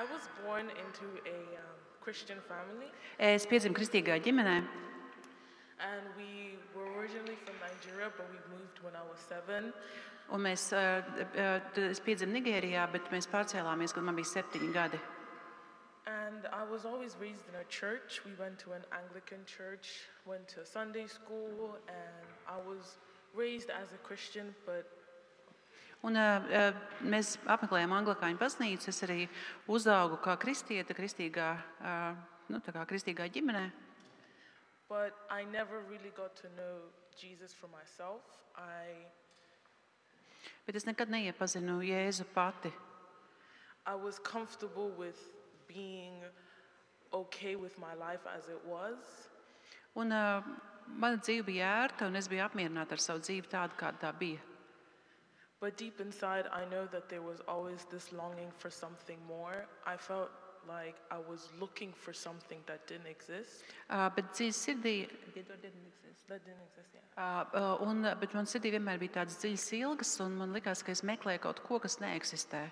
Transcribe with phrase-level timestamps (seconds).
[0.00, 4.54] I was born into a um, Christian family, Es piedzimu kristīgā ģimenē,
[5.76, 9.74] and we were originally from Nigeria, but we moved when I was seven.
[10.32, 11.04] un mēs, uh,
[11.36, 15.00] uh, es piedzimu Nigērijā, bet mēs pārcēlāmies, kad man bija septiņi gadi.
[16.06, 18.22] And I was always raised in a church.
[18.24, 22.96] We went to an Anglican church, went to Sunday school, and I was
[23.34, 24.88] raised as a Christian, but
[26.02, 26.16] Un,
[27.04, 28.88] mēs apmeklējām Anglikāņu baznīcu.
[28.88, 29.26] Es arī
[29.68, 31.50] uzaugu kā kristiete, kristīgā,
[32.48, 33.68] nu, kā kristīgā ģimenē.
[34.90, 36.76] but I never really got to know
[37.14, 38.22] Jesus for myself.
[38.58, 39.06] I
[40.66, 42.72] Bet es nekad neiepazinu Jēzu pati.
[43.86, 45.18] I was comfortable with
[45.68, 46.14] being
[47.12, 48.98] okay with my life as it was.
[49.94, 50.42] Un, uh,
[50.86, 54.42] mana dzīve bija ērta, un es biju apmierināta ar savu dzīvi tādu, kāda tā bija.
[55.60, 59.66] But deep inside, I know that there was always this longing for something more.
[59.86, 60.30] I felt
[60.66, 63.64] like I was looking for something that didn't exist.
[63.88, 64.94] Uh, bet dziļi sirdī,
[66.30, 67.00] That didn't exist, yeah.
[67.16, 70.92] uh, uh, un, bet man sirdī vienmēr bija tādas dziļas ilgas, un man likās, ka
[70.94, 72.68] es meklēju kaut ko, kas neeksistē.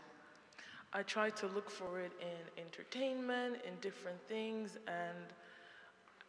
[0.94, 5.34] I tried to look for it in entertainment, in different things, and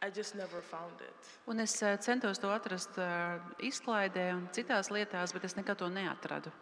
[0.02, 1.14] I just never found it.
[1.46, 5.88] Un es uh, centos to atrast uh, izklaidē un citās lietās, bet es nekad to
[5.92, 6.52] neatradu.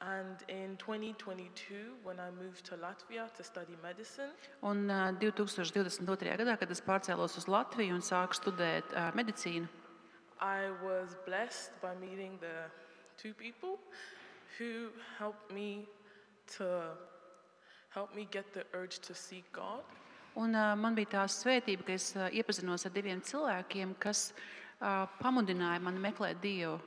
[0.00, 4.30] And in 2022, when I moved to Latvia to study medicine,
[4.62, 4.86] Un
[5.18, 6.36] 2022.
[6.38, 9.66] gadā, kad es pārcēlos uz Latviju un sāku studēt medicīnu,
[10.40, 12.70] I was blessed by meeting the
[13.16, 13.78] two people
[14.56, 15.88] who helped me
[16.56, 16.94] to
[17.90, 19.82] help me get the urge to seek God.
[20.38, 25.08] Un, uh, man bija tā svētība, ka es uh, iepazinos ar diviem cilvēkiem, kas uh,
[25.18, 26.78] pamudināja mani meklēt Dievu.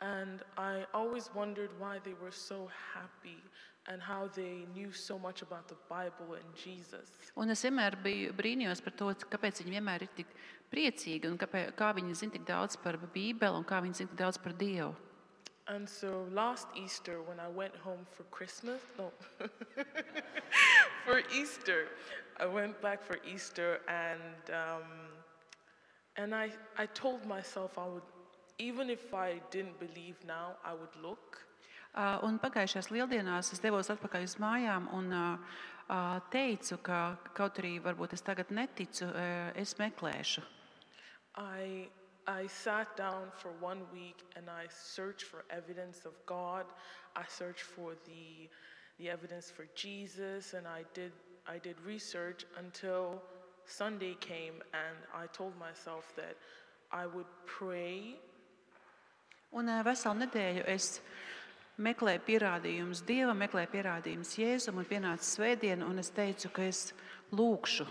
[0.00, 3.38] And I always wondered why they were so happy
[3.88, 7.08] and how they knew so much about the Bible and Jesus.
[7.36, 10.36] Un es vienmēr biju brīnījos par to, kāpēc viņi vienmēr ir tik
[10.72, 14.20] priecīgi un kāpēc, kā viņi zina tik daudz par Bībeli un kā viņi zina tik
[14.20, 14.92] daudz par Dievu.
[15.66, 19.10] And so last Easter, when I went home for Christmas, no,
[21.04, 21.88] for Easter,
[22.40, 24.88] I went back for Easter and, um,
[26.16, 28.02] and I, I told myself I would,
[28.58, 31.40] even if I didn't believe now, I would look.
[31.94, 35.52] Uh, un pagājušajās lieldienās es devos atpakaļ uz mājām un uh,
[35.86, 40.42] uh, teicu, ka kaut arī varbūt es tagad neticu, uh, es meklēšu.
[41.38, 41.86] I,
[42.26, 46.66] I sat down for one week and I searched for evidence of God.
[47.14, 48.50] I searched for the,
[48.98, 51.12] the evidence for Jesus and I did,
[51.46, 53.22] I did research until
[53.66, 56.36] Sunday came and I told myself that
[56.92, 58.16] I would pray
[59.54, 61.00] Un veselu nedēļu es
[61.78, 66.88] meklēju pierādījumus Dievam, meklēju pierādījumus Jēzum, un pienāca svētdiena, un es teicu, ka es
[67.30, 67.86] lūkšu.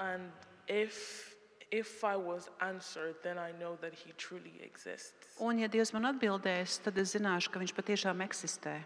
[0.00, 0.32] and
[0.66, 1.34] if,
[1.70, 5.36] if I was answered, then I know that He truly exists.
[5.40, 8.78] Un, ja Dievs man atbildēs, tad es zināšu, ka Viņš patiešām eksistē.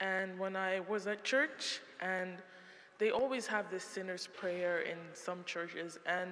[0.00, 2.38] And when I was at church, and
[2.98, 6.30] they always have this sinner's prayer in some churches, and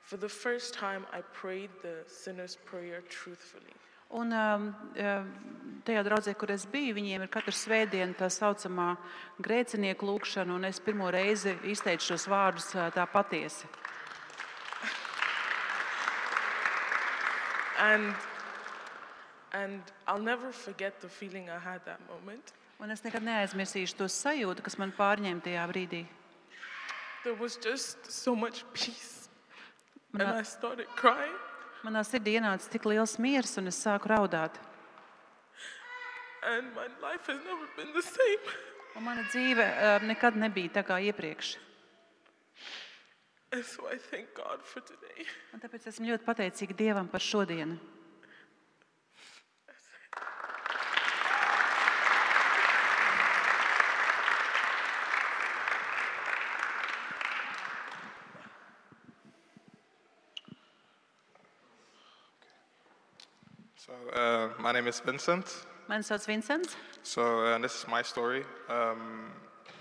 [0.00, 3.74] for the first time, I prayed the sinner's prayer truthfully.
[4.10, 5.26] Un um, um,
[5.84, 8.94] tajā draudzē, kur es biju, viņiem ir katru svētdienu tā saucamā
[9.44, 13.68] grēcinieku lūkšana, un es pirmo reizi izteicu šos vārdus uh, tā patiesi.
[17.78, 18.14] And,
[19.52, 22.54] and I'll never forget the feeling I had that moment.
[22.78, 26.04] Un es nekad neaizmirsīšu to sajūtu, kas man pārņēma tajā brīdī.
[27.24, 29.28] There was just so much peace.
[30.14, 31.34] And Manā, I started crying.
[31.84, 34.54] manā sirdī ienāca tik liels miers, un es sāku raudāt.
[36.46, 38.54] And my life has never been the same.
[38.96, 41.56] Un mana dzīve uh, nekad nebija tā kā iepriekš.
[43.64, 45.26] So I thank God for today.
[45.52, 47.78] Un tāpēc esmu ļoti pateicīga Dievam par šodienu.
[63.88, 65.46] So, uh, my name is Vincent.
[65.88, 66.76] Mani sauc Vincents.
[67.02, 68.44] So, uh, this is my story.
[68.68, 69.30] Um,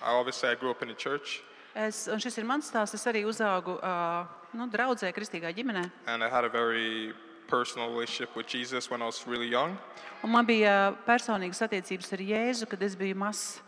[0.02, 1.42] I obviously I grew up in the church,
[1.76, 2.96] Es, un šis ir mans stāsts.
[2.96, 4.24] Es arī uzaugu uh,
[4.58, 5.92] nu, draudzē, kristīgā ģimenē.
[6.08, 7.14] and I had a very
[7.48, 9.78] personal relationship with Jesus when I was really young.
[10.24, 13.60] Un man bija personīgas attiecības ar Jēzu, kad es biju mazs.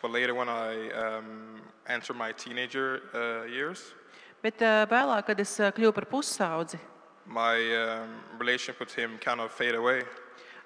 [0.00, 3.92] But later, when I um, entered my teenager uh, years,
[4.42, 6.78] Bet uh, vēlāk, kad es uh, kļuvu par pusaudzi,
[7.26, 8.08] my um,
[8.38, 10.02] relationship with Him kind of faded away.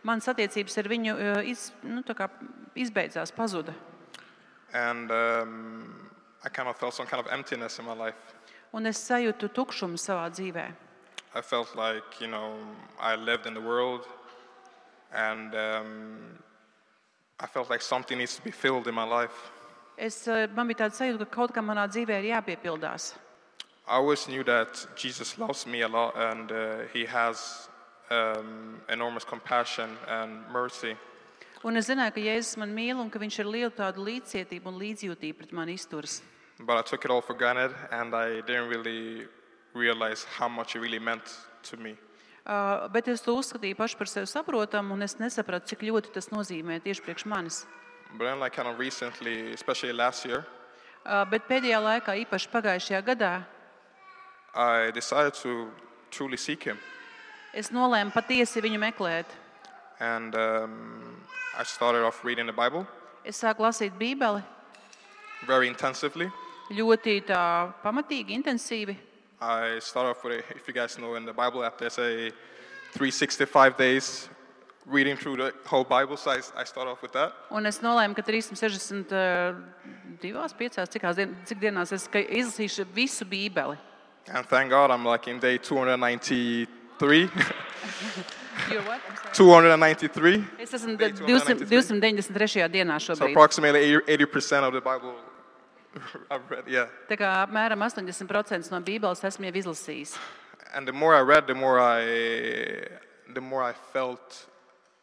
[0.07, 2.29] manas attiecības ar viņu uh, iz, nu, tā kā
[2.79, 3.75] izbeidzās, pazuda.
[4.73, 6.11] And um,
[6.45, 8.35] I kind of felt some kind of emptiness in my life.
[8.73, 10.67] Un es sajūtu tukšumu savā dzīvē.
[11.35, 12.57] I felt like, you know,
[13.01, 14.07] I lived in the world
[15.13, 16.39] and um,
[17.41, 19.53] I felt like something needs to be filled in my life.
[19.97, 23.15] Es, eh, man bija tāds sajūta, ka kaut kam manā dzīvē ir jāpiepildās.
[23.89, 27.69] I always knew that Jesus loves me a lot and uh, he has
[28.11, 30.97] um, enormous compassion and mercy.
[31.65, 34.81] Un es zināju, ka Jēzus man mīl un ka viņš ir lielu tādu līdzcietību un
[34.81, 36.21] līdzjūtību pret mani izturas.
[36.59, 39.27] But I took it all for granted and I didn't really
[39.75, 41.23] realize how much it really meant
[41.71, 41.97] to me.
[42.47, 46.31] Uh, bet es to uzskatīju pašu par sevi saprotamu, un es nesapratu, cik ļoti tas
[46.31, 47.67] nozīmē tieši priekš manis.
[48.19, 50.47] But then, like, kind of recently, especially last year,
[51.07, 53.35] Uh, bet pēdējā laikā, īpaši pagājušajā gadā,
[54.57, 55.69] I decided to
[56.11, 56.79] truly seek him.
[57.55, 59.27] es nolēmu patiesi viņu meklēt.
[60.01, 61.17] And um,
[61.57, 62.87] I started off reading the Bible
[63.25, 64.43] Es sāku lasīt Bībeli
[65.47, 66.31] very intensively.
[66.71, 68.97] ļoti tā, pamatīgi, intensīvi.
[69.41, 72.31] I started off with, a, if you guys know, in the Bible app, there's a
[72.93, 74.29] 365 days
[74.87, 76.17] reading through the whole Bible.
[76.17, 77.33] So I, I start off with that.
[77.51, 79.55] Un es nolēmu, ka 362,
[80.23, 83.77] 5, cikās dien, cik dienās es ka izlasīšu visu Bībeli.
[84.29, 86.67] And thank God I'm like in day 293.
[87.27, 89.01] Jo what?
[89.09, 89.33] I'm sorry.
[89.33, 90.45] 293.
[90.59, 92.69] Es esmu Day 200 293.
[92.69, 93.31] dienā So šobrīd.
[93.31, 95.15] approximately 80% of the Bible
[96.31, 96.89] I've read, yeah.
[97.09, 100.17] Tā kā apmēram 80% no Bībeles esmu jau izlasījis.
[100.75, 102.03] And the more I read, the more I,
[103.33, 104.47] the more I felt,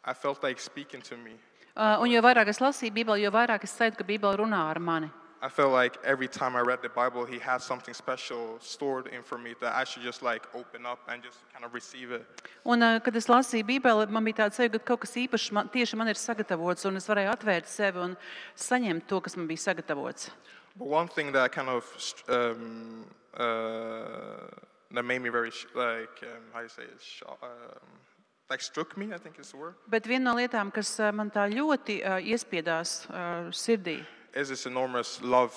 [0.04, 1.32] I felt like speaking to me.
[1.74, 4.78] Uh, Un jo vairāk es lasīju Bībeli, jo vairāk es sajūtu, ka Bībele runā ar
[4.78, 5.10] mani.
[5.44, 9.22] I felt like every time I read the Bible, He had something special stored in
[9.22, 12.24] for me that I should just like open up and just kind of receive it.
[12.64, 15.68] Un, uh, kad es lasīju Bībeli, man bija tāds sajūta, ka kaut kas īpašs man,
[15.68, 18.16] tieši man ir sagatavots, un es varēju atvērt sevi un
[18.56, 20.30] saņemt to, kas man bija sagatavots.
[20.78, 21.84] But one thing that kind of
[22.28, 23.04] um,
[23.36, 24.48] uh,
[24.94, 27.04] that made me very like um, how you say it,
[27.42, 28.00] um,
[28.48, 29.12] like struck me.
[29.12, 29.74] I think is the word.
[29.92, 34.00] Bet viena no lietām, kas uh, man tā ļoti uh, iespiedās uh, sirdī,
[34.34, 35.54] Is this enormous love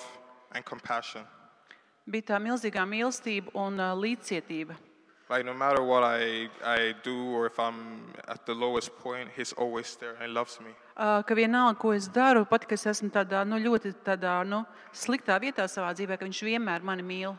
[0.54, 1.26] and compassion.
[2.08, 4.76] bija tā milzīgā mīlestība un uh, līdzcietība.
[5.28, 9.52] Like no matter what I, I do or if I'm at the lowest point, he's
[9.52, 10.72] always there and loves me.
[10.96, 14.62] Uh, Ka vienalga, ko es daru, pat kad es esmu tādā nu, ļoti tādā, nu,
[14.94, 17.36] sliktā vietā savā dzīvē, ka viņš vienmēr mani mīl.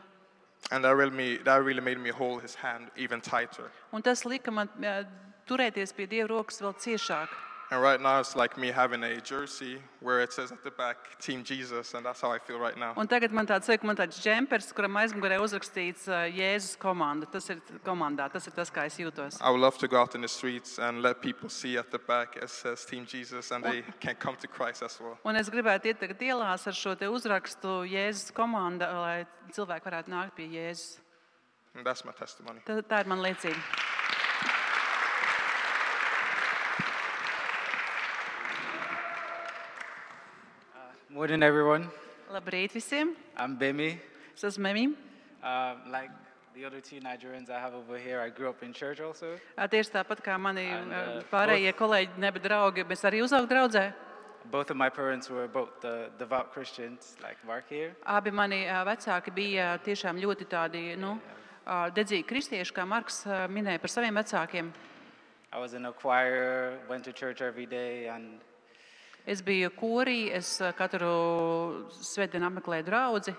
[0.70, 3.72] And that really, that really made me hold his hand even tighter.
[3.92, 5.02] Un tas lika man uh,
[5.48, 7.34] turēties pie Dieva rokas vēl ciešāk.
[7.72, 10.96] And right now it's like me having a jersey where it says at the back,
[11.20, 12.94] Team Jesus, and that's how I feel right now.
[12.96, 17.28] Un tagad man tāds ir, man tāds džempers, kuram aizmugurē uzrakstīts uh, Jēzus komanda.
[17.30, 19.38] Tas ir komandā, tas ir tas, kā es jūtos.
[19.40, 22.00] I would love to go out in the streets and let people see at the
[22.00, 25.14] back it says Team Jesus and they can come to Christ as well.
[25.24, 30.10] Un es gribētu iet tagad ielās ar šo te uzrakstu Jēzus komanda, lai cilvēki varētu
[30.10, 30.98] nākt pie Jēzus.
[31.76, 32.58] And that's my testimony.
[32.66, 33.79] Tā, tā ir mana liecība.
[41.20, 41.90] Good morning, everyone.
[42.32, 43.14] Labrīt visiem!
[43.36, 43.98] I'm Bemi.
[44.34, 44.94] Es esmu Memija.
[45.44, 46.08] Um, like
[46.54, 49.36] the other two Nigerians I have over here, I grew up in church also.
[49.58, 53.92] Tieši tāpat kā mani And, ā, uh, pārējie kolēģi, neba draugi, mēs arī uzaugām draudzē.
[54.50, 57.92] Both of my parents were both the devout Christians, like Mark here.
[58.06, 61.18] Abi mani ā, vecāki bija tiešām ļoti tādi nu,
[61.66, 64.72] ā, dedzīgi kristieši, kā Marks ā, minēja par saviem vecākiem.
[65.52, 68.40] I was in a choir, went to church every day, and
[69.26, 71.10] Es biju korī, es ā, katru
[72.00, 73.36] svētdienu apmeklēju draugu.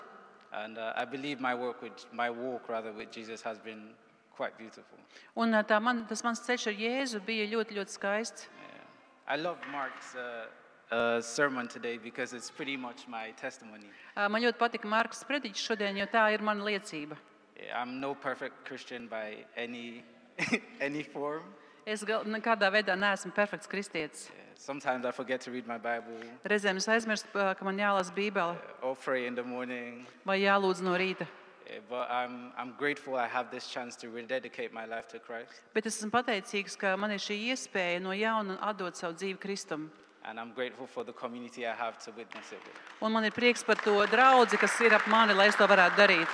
[0.54, 3.94] and uh, I believe my work with my walk rather with Jesus has been
[4.36, 4.98] quite beautiful.
[5.36, 8.48] Un ā, tā man, tas mans ceļš ar Jēzu bija ļoti, ļoti skaists.
[8.60, 8.84] Yeah.
[9.28, 10.48] I love Mark's uh,
[10.94, 13.88] uh, sermon today because it's pretty much my testimony.
[14.18, 17.16] Ā, Man ļoti patika Marks Sprediķis šodien, jo tā ir mana liecība.
[17.56, 20.04] Yeah, I'm no perfect Christian by any
[20.82, 21.44] any form.
[21.86, 24.30] Es gal- nekādā veidā neesmu perfekts kristietis.
[24.30, 26.14] Yeah, Sometimes I forget to read my Bible
[26.46, 30.06] Reizēm es aizmirstu, ā, ka man jālasa Bībele or pray in the morning.
[30.26, 31.26] vai jālūdz no rīta.
[31.68, 35.62] Yeah, But I'm, I'm grateful I have this chance to rededicate my life to Christ.
[35.74, 39.90] Bet es esmu pateicīgs, ka man ir šī iespēja no jauna atdot savu dzīvi Kristum.
[40.24, 42.78] And I'm grateful for the community I have to witness it with.
[43.02, 45.96] Un man ir prieks par to draugu, kas ir ap mani, lai es to varētu
[45.98, 46.28] darīt.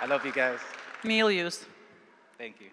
[0.00, 0.60] I love you guys.
[1.04, 1.66] Mīlu jūs!
[2.38, 2.70] Thank you.